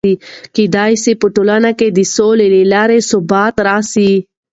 [0.55, 4.11] کېدای سي په ټولنه کې د سولې له لارې ثبات راسي.